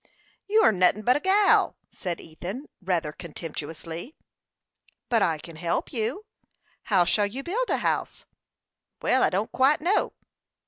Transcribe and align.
"You 0.47 0.63
are 0.63 0.71
nothin' 0.71 1.03
but 1.03 1.15
a 1.17 1.19
gal," 1.19 1.75
said 1.91 2.19
Ethan, 2.19 2.67
rather 2.81 3.11
contemptuously. 3.11 4.15
"But 5.09 5.21
I 5.21 5.37
can 5.37 5.57
help 5.57 5.93
you. 5.93 6.25
How 6.85 7.05
shall 7.05 7.27
you 7.27 7.43
build 7.43 7.69
a 7.69 7.77
house?" 7.77 8.25
"Well, 9.03 9.21
I 9.21 9.29
don't 9.29 9.51
quite 9.51 9.79
know." 9.79 10.13